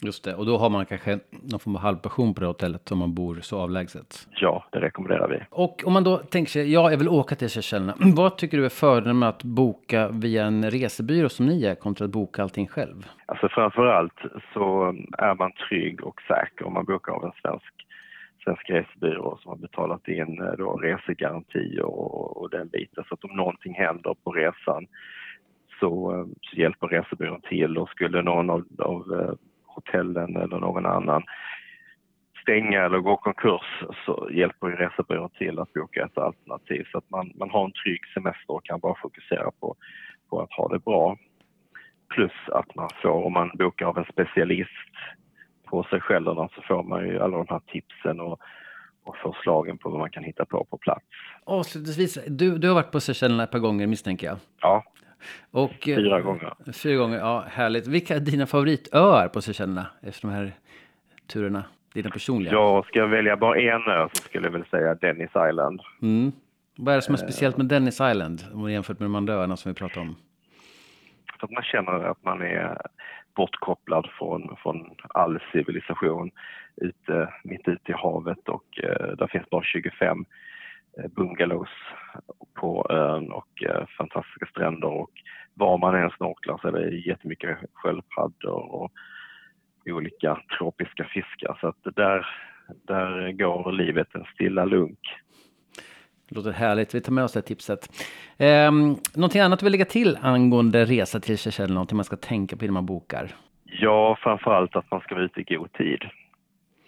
Just 0.01 0.24
det, 0.24 0.36
och 0.36 0.46
då 0.46 0.58
har 0.58 0.70
man 0.70 0.86
kanske 0.86 1.20
någon 1.32 1.60
form 1.60 1.75
av 1.75 1.82
halvpension 1.82 2.34
på 2.34 2.41
det 2.41 2.48
hotellet 2.48 2.91
om 2.91 2.98
man 2.98 3.13
bor 3.13 3.36
så 3.41 3.60
avlägset. 3.60 4.27
Ja, 4.32 4.65
det 4.72 4.79
rekommenderar 4.79 5.27
vi. 5.27 5.39
Och 5.50 5.84
om 5.86 5.94
man 5.94 6.03
då 6.03 6.18
tänker 6.18 6.51
sig, 6.51 6.74
ja, 6.74 6.91
jag 6.91 6.98
vill 6.98 7.10
åka 7.10 7.36
till 7.36 7.50
Seychellerna. 7.50 7.96
Vad 8.15 8.38
tycker 8.38 8.58
du 8.58 8.65
är 8.65 8.70
fördelen 8.70 9.20
med 9.20 9.29
att 9.29 9.44
boka 9.44 10.10
via 10.10 10.46
en 10.46 10.72
resebyrå 10.72 11.29
som 11.29 11.46
ni 11.46 11.65
är 11.65 11.75
kontra 11.75 12.06
att 12.06 12.12
boka 12.12 12.44
allting 12.44 12.68
själv? 12.68 13.06
Alltså 13.25 13.50
framförallt 13.50 14.20
så 14.53 14.96
är 15.18 15.36
man 15.36 15.51
trygg 15.70 16.03
och 16.03 16.22
säker 16.22 16.68
om 16.68 16.74
man 16.74 16.86
bokar 16.86 17.13
av 17.13 17.25
en 17.25 17.32
svensk 17.41 17.74
svensk 18.44 18.70
resebyrå 18.70 19.38
som 19.41 19.50
har 19.50 19.58
betalat 19.58 20.08
in 20.08 20.41
eh, 20.41 20.51
då 20.58 20.77
resegarantier 20.77 21.84
och, 21.84 22.38
och 22.38 22.50
den 22.50 22.68
biten. 22.68 23.03
Så 23.08 23.13
att 23.13 23.24
om 23.24 23.36
någonting 23.36 23.74
händer 23.74 24.15
på 24.24 24.32
resan 24.32 24.88
så, 25.79 26.15
eh, 26.15 26.25
så 26.41 26.56
hjälper 26.56 26.88
resebyrån 26.88 27.41
till 27.41 27.77
och 27.77 27.89
skulle 27.89 28.22
någon 28.22 28.50
av, 28.50 28.65
av 28.79 29.20
eh, 29.20 29.34
hotellen 29.80 30.36
eller 30.36 30.60
någon 30.60 30.86
annan 30.86 31.24
stänga 32.50 32.86
eller 32.86 33.00
gå 33.00 33.18
konkurs 33.18 33.84
så 34.06 34.30
hjälper 34.32 34.68
ju 34.68 34.76
resebyrån 34.76 35.30
till 35.30 35.60
att 35.60 35.74
boka 35.74 36.06
ett 36.06 36.18
alternativ 36.18 36.88
så 36.92 36.98
att 36.98 37.10
man, 37.10 37.32
man 37.36 37.50
har 37.50 37.66
en 37.66 37.72
trygg 37.72 38.02
semester 38.14 38.52
och 38.54 38.66
kan 38.66 38.80
bara 38.80 38.96
fokusera 39.02 39.52
på, 39.60 39.76
på 40.30 40.42
att 40.42 40.54
ha 40.54 40.68
det 40.68 40.80
bra. 40.80 41.18
Plus 42.10 42.32
att 42.52 42.76
man 42.76 42.90
får, 43.02 43.26
om 43.26 43.34
man 43.34 43.52
bokar 43.54 43.86
av 43.86 43.98
en 43.98 44.06
specialist 44.14 44.94
på 45.66 45.84
sig 45.84 46.02
själv 46.02 46.26
så 46.26 46.62
får 46.68 46.84
man 46.84 47.08
ju 47.08 47.20
alla 47.20 47.38
de 47.38 47.46
här 47.50 47.60
tipsen 47.60 48.20
och, 48.20 48.40
och 49.04 49.16
förslagen 49.18 49.78
på 49.78 49.90
vad 49.90 50.00
man 50.00 50.10
kan 50.10 50.24
hitta 50.24 50.46
på 50.46 50.66
på 50.66 50.78
plats. 50.78 51.06
Avslutningsvis, 51.44 52.20
du, 52.28 52.58
du 52.58 52.68
har 52.68 52.76
varit 52.76 52.92
på 52.92 53.00
Seychellerna 53.00 53.44
ett 53.44 53.52
par 53.52 53.60
gånger 53.60 53.88
misstänker 53.88 54.28
jag? 54.28 54.38
Ja, 54.62 54.84
och, 55.52 55.90
eh, 55.90 55.96
fyra 55.96 56.22
gånger. 56.22 56.54
Fyra 56.74 56.98
gånger, 56.98 57.18
ja 57.18 57.46
härligt. 57.50 57.88
Vilka 57.88 58.16
är 58.16 58.20
dina 58.20 58.46
favoritöar 58.46 59.28
på 59.28 59.42
Seychellerna 59.42 59.86
efter 60.02 60.28
de 60.28 60.34
här 60.34 60.52
turerna? 61.28 61.64
Dina 61.94 62.10
personliga? 62.10 62.54
Ja, 62.54 62.84
ska 62.88 63.00
jag 63.00 63.08
välja 63.08 63.38
bara 63.38 63.60
en 63.60 63.88
ö 63.88 64.08
så 64.14 64.24
skulle 64.24 64.48
jag 64.48 64.52
väl 64.52 64.66
säga 64.66 64.96
Dennis 64.96 65.30
Island. 65.50 65.82
Mm. 66.02 66.32
Vad 66.78 66.94
är 66.94 66.96
det 66.96 67.02
som 67.02 67.14
är 67.14 67.18
speciellt 67.18 67.58
med 67.58 67.66
Dennis 67.66 68.02
Island 68.02 68.42
jämfört 68.70 69.00
med 69.00 69.06
de 69.06 69.16
andra 69.16 69.34
öarna 69.34 69.58
som 69.58 69.72
vi 69.72 69.76
pratar 69.76 70.02
om? 70.02 70.16
Att 71.40 71.52
man 71.52 71.64
känner 71.64 71.92
att 71.92 72.24
man 72.24 72.42
är 72.42 72.78
bortkopplad 73.36 74.08
från, 74.18 74.56
från 74.64 74.90
all 75.10 75.40
civilisation 75.52 76.32
ute, 76.76 77.34
mitt 77.44 77.68
ute 77.68 77.92
i 77.92 77.94
havet 77.94 78.50
och 78.50 78.84
eh, 78.84 79.08
där 79.18 79.28
finns 79.28 79.50
bara 79.50 79.64
25 79.64 80.18
Eh, 80.18 80.26
bungalows 81.15 81.69
på 82.53 82.88
ön 82.89 83.31
och 83.31 83.63
eh, 83.63 83.86
fantastiska 83.98 84.46
stränder 84.46 84.88
och 84.88 85.12
var 85.53 85.77
man 85.77 85.96
än 85.96 86.10
snorklar 86.10 86.60
så 86.62 86.67
är 86.67 86.72
det 86.72 86.96
jättemycket 86.96 87.58
sköldpaddor 87.74 88.75
och 88.75 88.91
olika 89.86 90.41
tropiska 90.58 91.03
fiskar 91.03 91.58
så 91.62 91.67
att 91.67 91.96
där, 91.96 92.27
där 92.88 93.31
går 93.31 93.72
livet 93.72 94.08
en 94.13 94.25
stilla 94.34 94.65
lunk. 94.65 95.00
Låter 96.31 96.51
härligt, 96.51 96.96
vi 96.96 97.01
tar 97.01 97.12
med 97.12 97.24
oss 97.24 97.34
det 97.34 97.41
tipset. 97.41 97.89
Eh, 98.38 98.72
någonting 99.15 99.41
annat 99.41 99.60
du 99.60 99.63
vill 99.65 99.72
lägga 99.72 99.86
till 99.86 100.17
angående 100.22 100.86
resa 100.86 101.19
till 101.19 101.38
Seychelles, 101.38 101.74
någonting 101.74 101.96
man 101.96 102.05
ska 102.05 102.15
tänka 102.15 102.58
på 102.58 102.65
innan 102.65 102.74
man 102.74 102.86
bokar? 102.86 103.36
Ja, 103.63 104.17
framförallt 104.19 104.75
att 104.75 104.91
man 104.91 105.01
ska 105.01 105.15
vara 105.15 105.25
ute 105.25 105.41
i 105.41 105.55
god 105.55 105.74
tid. 105.74 106.00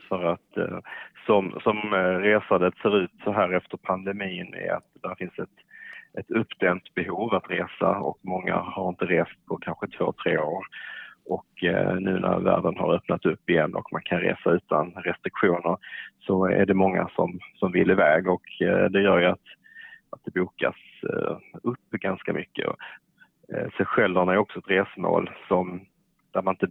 För 0.10 0.24
att 0.24 0.58
eh, 0.58 0.79
som, 1.25 1.60
som 1.63 1.78
eh, 1.94 2.18
resandet 2.20 2.78
ser 2.78 2.98
ut 2.98 3.12
så 3.24 3.32
här 3.32 3.54
efter 3.54 3.78
pandemin 3.78 4.54
är 4.54 4.72
att 4.72 4.84
det 4.94 5.16
finns 5.18 5.40
ett, 5.40 5.58
ett 6.20 6.32
uppdämt 6.32 6.94
behov 6.94 7.34
att 7.34 7.50
resa 7.50 8.00
och 8.00 8.20
många 8.22 8.56
har 8.56 8.90
inte 8.90 9.06
rest 9.06 9.46
på 9.48 9.58
kanske 9.58 9.88
två, 9.88 10.13
tre 10.24 10.38
år. 10.38 10.63
Och 11.25 11.63
eh, 11.63 11.96
nu 11.96 12.20
när 12.20 12.40
världen 12.40 12.78
har 12.78 12.94
öppnat 12.94 13.25
upp 13.25 13.50
igen 13.50 13.75
och 13.75 13.92
man 13.92 14.01
kan 14.01 14.20
resa 14.20 14.51
utan 14.51 14.92
restriktioner 14.92 15.78
så 16.20 16.46
är 16.46 16.66
det 16.66 16.74
många 16.74 17.10
som, 17.16 17.40
som 17.56 17.72
vill 17.72 17.92
iväg 17.92 18.28
och 18.28 18.62
eh, 18.62 18.86
det 18.86 19.01
gör 19.01 19.20
ju 19.20 19.25
att, 19.25 19.48
att 20.10 20.20
det 20.25 20.40
bokas 20.40 20.75
upp 21.63 21.90
ganska 21.92 22.34
mycket. 22.34 22.66
Seychellerna 23.78 24.34
är 24.34 24.38
också 24.38 24.60
ett 24.60 24.70
resmål 24.70 25.30
som, 25.48 25.82
där 26.34 26.42
man 26.42 26.54
inte 26.54 26.68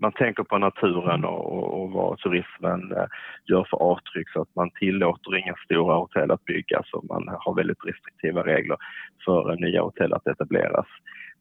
man 0.00 0.12
tänker 0.12 0.42
på 0.42 0.58
naturen 0.58 1.24
och, 1.24 1.82
och, 1.82 1.90
vad 1.90 2.18
turismen 2.18 2.92
eh, 2.92 3.06
gör 3.44 3.66
för 3.70 3.76
avtryck 3.76 4.30
så 4.30 4.42
att 4.42 4.54
man 4.54 4.70
tillåter 4.70 5.36
inga 5.36 5.54
stora 5.64 5.94
hotell 5.94 6.30
att 6.30 6.44
byggas 6.44 6.92
och 6.92 7.04
man 7.04 7.28
har 7.40 7.54
väldigt 7.54 7.84
restriktiva 7.84 8.42
regler 8.42 8.76
för 9.24 9.56
nya 9.56 9.82
hotell 9.82 10.12
att 10.12 10.26
etableras. 10.26 10.86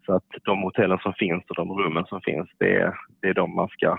Så 0.05 0.13
att 0.13 0.25
de 0.43 0.61
hotellen 0.61 0.99
som 1.01 1.13
finns 1.13 1.43
och 1.49 1.55
de 1.55 1.71
rummen 1.71 2.05
som 2.05 2.21
finns, 2.21 2.49
det 2.57 2.75
är, 2.75 2.93
det 3.21 3.27
är 3.27 3.33
de 3.33 3.55
man 3.55 3.67
ska, 3.67 3.97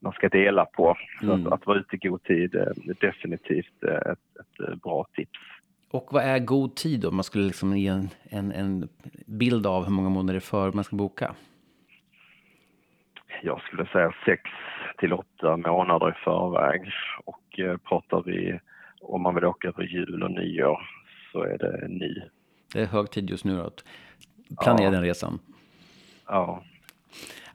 man 0.00 0.12
ska 0.12 0.28
dela 0.28 0.64
på. 0.64 0.96
Så 1.20 1.32
mm. 1.32 1.46
att, 1.46 1.52
att 1.52 1.66
vara 1.66 1.78
ute 1.78 1.96
i 1.96 2.08
god 2.08 2.22
tid 2.22 2.54
är 2.54 2.74
definitivt 3.00 3.82
eh, 3.84 4.12
ett, 4.12 4.18
ett 4.40 4.82
bra 4.82 5.06
tips. 5.14 5.38
Och 5.90 6.08
vad 6.12 6.24
är 6.24 6.38
god 6.38 6.74
tid 6.74 7.00
då? 7.00 7.10
Man 7.10 7.24
skulle 7.24 7.44
liksom 7.44 7.76
ge 7.76 7.88
en, 7.88 8.08
en, 8.30 8.52
en 8.52 8.88
bild 9.26 9.66
av 9.66 9.84
hur 9.84 9.92
många 9.92 10.08
månader 10.08 10.40
för 10.40 10.72
man 10.72 10.84
ska 10.84 10.96
boka? 10.96 11.34
Jag 13.42 13.60
skulle 13.60 13.86
säga 13.86 14.14
sex 14.24 14.42
till 14.98 15.12
åtta 15.12 15.56
månader 15.56 16.10
i 16.10 16.24
förväg. 16.24 16.92
Och 17.24 17.60
eh, 17.60 17.76
pratar 17.76 18.22
vi 18.22 18.60
om 19.00 19.22
man 19.22 19.34
vill 19.34 19.44
åka 19.44 19.68
över 19.68 19.82
jul 19.82 20.22
och 20.22 20.30
nyår 20.30 20.88
så 21.32 21.42
är 21.42 21.58
det 21.58 21.88
nu. 21.88 22.22
Det 22.72 22.80
är 22.80 22.86
hög 22.86 23.10
tid 23.10 23.30
just 23.30 23.44
nu 23.44 23.62
att 23.62 23.84
planera 24.62 24.84
ja. 24.84 24.90
den 24.90 25.02
resan. 25.02 25.38
Ja. 26.26 26.62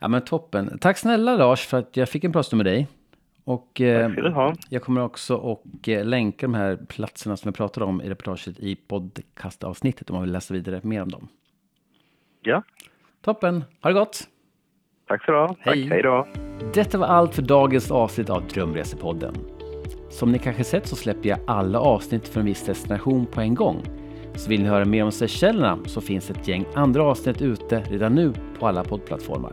Ja 0.00 0.08
men 0.08 0.24
toppen. 0.24 0.78
Tack 0.78 0.98
snälla 0.98 1.36
Lars 1.36 1.66
för 1.66 1.78
att 1.78 1.96
jag 1.96 2.08
fick 2.08 2.24
en 2.24 2.32
pratstund 2.32 2.58
med 2.62 2.72
dig. 2.72 2.88
Och 3.44 3.80
eh, 3.80 4.12
jag 4.68 4.82
kommer 4.82 5.02
också 5.02 5.52
att 5.52 5.88
eh, 5.88 6.04
länka 6.04 6.46
de 6.46 6.54
här 6.54 6.76
platserna 6.88 7.36
som 7.36 7.48
jag 7.48 7.54
pratade 7.54 7.86
om 7.86 8.02
i 8.02 8.08
reportaget 8.08 8.58
i 8.58 8.76
podcastavsnittet 8.76 10.10
om 10.10 10.14
man 10.14 10.22
vill 10.22 10.32
läsa 10.32 10.54
vidare 10.54 10.80
mer 10.82 11.02
om 11.02 11.10
dem. 11.10 11.28
Ja. 12.42 12.62
Toppen. 13.20 13.64
Ha 13.80 13.90
det 13.90 13.94
gott. 13.94 14.28
Tack 15.12 15.24
så 15.24 15.32
du 15.32 15.70
Hej. 15.70 15.88
Hej 15.88 16.02
då. 16.02 16.26
Detta 16.74 16.98
var 16.98 17.06
allt 17.06 17.34
för 17.34 17.42
dagens 17.42 17.90
avsnitt 17.90 18.30
av 18.30 18.46
Drömresepodden. 18.46 19.34
Som 20.10 20.32
ni 20.32 20.38
kanske 20.38 20.64
sett 20.64 20.86
så 20.86 20.96
släpper 20.96 21.28
jag 21.28 21.38
alla 21.46 21.80
avsnitt 21.80 22.28
för 22.28 22.40
en 22.40 22.46
viss 22.46 22.66
destination 22.66 23.26
på 23.26 23.40
en 23.40 23.54
gång. 23.54 23.82
Så 24.34 24.50
vill 24.50 24.62
ni 24.62 24.68
höra 24.68 24.84
mer 24.84 25.04
om 25.04 25.12
Seychellerna 25.12 25.78
så 25.86 26.00
finns 26.00 26.30
ett 26.30 26.48
gäng 26.48 26.64
andra 26.74 27.02
avsnitt 27.02 27.42
ute 27.42 27.80
redan 27.80 28.14
nu 28.14 28.32
på 28.58 28.66
alla 28.66 28.84
poddplattformar. 28.84 29.52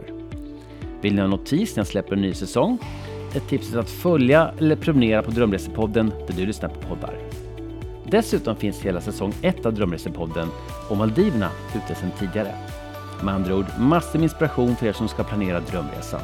Vill 1.02 1.16
ni 1.16 1.22
ha 1.22 1.28
notis 1.28 1.76
när 1.76 1.80
jag 1.80 1.88
släpper 1.88 2.14
en 2.14 2.22
ny 2.22 2.34
säsong? 2.34 2.78
Ett 3.36 3.48
tips 3.50 3.74
är 3.74 3.80
att 3.80 3.90
följa 3.90 4.52
eller 4.60 4.76
prenumerera 4.76 5.24
på 5.24 5.32
Drömresepodden 5.32 6.14
där 6.28 6.34
du 6.36 6.46
lyssnar 6.46 6.70
på 6.70 6.80
poddar. 6.82 7.14
Dessutom 8.06 8.56
finns 8.56 8.82
hela 8.82 9.02
säsong 9.02 9.34
1 9.42 9.66
av 9.66 9.74
Drömresepodden 9.74 10.48
om 10.90 10.98
Maldiverna 10.98 11.50
ute 11.76 11.96
sedan 11.96 12.12
tidigare. 12.20 12.52
Med 13.24 13.34
andra 13.34 13.56
ord, 13.56 13.66
massor 13.80 14.20
med 14.20 14.24
inspiration 14.24 14.76
för 14.76 14.86
er 14.86 14.94
som 14.94 15.08
ska 15.08 15.24
planera 15.24 15.60
drömresan. 15.60 16.22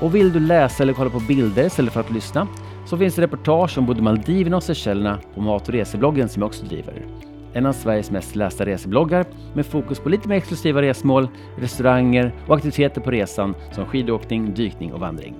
Och 0.00 0.14
vill 0.14 0.32
du 0.32 0.40
läsa 0.40 0.82
eller 0.82 0.92
kolla 0.92 1.10
på 1.10 1.20
bilder 1.20 1.66
istället 1.66 1.92
för 1.92 2.00
att 2.00 2.10
lyssna 2.10 2.48
så 2.86 2.96
finns 2.96 3.14
det 3.14 3.22
reportage 3.22 3.78
om 3.78 3.86
både 3.86 4.02
Maldiverna 4.02 4.56
och 4.56 4.62
Seychellerna 4.62 5.18
på 5.34 5.40
mat 5.40 5.68
och 5.68 5.74
resebloggen 5.74 6.28
som 6.28 6.42
jag 6.42 6.46
också 6.46 6.64
driver. 6.64 7.06
En 7.52 7.66
av 7.66 7.72
Sveriges 7.72 8.10
mest 8.10 8.36
lästa 8.36 8.66
resebloggar 8.66 9.26
med 9.54 9.66
fokus 9.66 9.98
på 9.98 10.08
lite 10.08 10.28
mer 10.28 10.36
exklusiva 10.36 10.82
resmål, 10.82 11.28
restauranger 11.58 12.32
och 12.48 12.56
aktiviteter 12.56 13.00
på 13.00 13.10
resan 13.10 13.54
som 13.72 13.86
skidåkning, 13.86 14.54
dykning 14.54 14.92
och 14.92 15.00
vandring. 15.00 15.34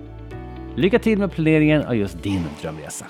Lycka 0.76 0.99
till 0.99 1.18
med 1.18 1.32
planeringen 1.32 1.84
av 1.84 1.96
just 1.96 2.22
din 2.22 2.44
drömresa! 2.62 3.06